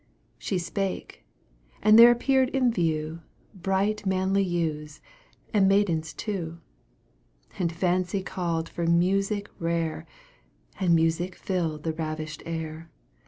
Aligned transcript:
She 0.39 0.57
spake 0.57 1.27
and 1.83 1.99
there 1.99 2.09
appear'd 2.09 2.49
in 2.49 2.71
view, 2.71 3.21
Bright 3.53 4.03
manly 4.03 4.41
youths, 4.41 4.99
and 5.53 5.67
maidens, 5.67 6.11
too. 6.15 6.59
And 7.59 7.71
Fancy 7.71 8.23
called 8.23 8.67
for 8.67 8.87
music 8.87 9.47
rare 9.59 10.07
And 10.79 10.95
music 10.95 11.35
filled 11.35 11.83
the 11.83 11.93
ravished 11.93 12.41
air. 12.47 12.89